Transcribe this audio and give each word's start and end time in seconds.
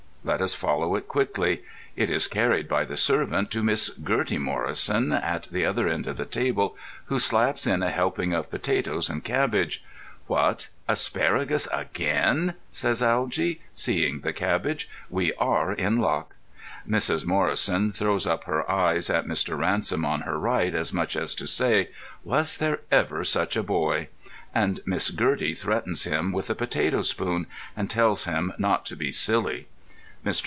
Let 0.23 0.39
us 0.39 0.53
follow 0.53 0.93
it 0.95 1.07
quickly. 1.07 1.63
It 1.95 2.11
is 2.11 2.27
carried 2.27 2.67
by 2.69 2.85
the 2.85 2.95
servant 2.95 3.49
to 3.51 3.63
Miss 3.63 3.89
Gertie 3.89 4.37
Morrison 4.37 5.11
at 5.13 5.45
the 5.51 5.65
other 5.65 5.87
end 5.87 6.05
of 6.05 6.17
the 6.17 6.25
table, 6.25 6.77
who 7.05 7.17
slaps 7.17 7.65
in 7.65 7.81
a 7.81 7.89
helping 7.89 8.31
of 8.31 8.51
potatoes 8.51 9.09
and 9.09 9.23
cabbage. 9.23 9.83
"What, 10.27 10.67
asparagus 10.87 11.67
again?" 11.73 12.53
says 12.71 13.01
Algy, 13.01 13.61
seeing 13.73 14.19
the 14.19 14.31
cabbage. 14.31 14.87
"We 15.09 15.33
are 15.39 15.73
in 15.73 15.97
luck." 15.97 16.35
Mrs. 16.87 17.25
Morrison 17.25 17.91
throws 17.91 18.27
up 18.27 18.43
her 18.43 18.69
eyes 18.69 19.09
at 19.09 19.25
Mr. 19.25 19.57
Ransom 19.57 20.05
on 20.05 20.21
her 20.21 20.37
right, 20.37 20.75
as 20.75 20.93
much 20.93 21.15
as 21.15 21.33
to 21.33 21.47
say, 21.47 21.89
"Was 22.23 22.57
there 22.59 22.81
ever 22.91 23.23
such 23.23 23.55
a 23.57 23.63
boy?" 23.63 24.07
and 24.53 24.81
Miss 24.85 25.09
Gertie 25.09 25.55
threatens 25.55 26.03
him 26.03 26.31
with 26.31 26.45
the 26.45 26.53
potato 26.53 27.01
spoon, 27.01 27.47
and 27.75 27.89
tells 27.89 28.25
him 28.25 28.53
not 28.59 28.85
to 28.85 28.95
be 28.95 29.11
silly. 29.11 29.65
Mr. 30.23 30.39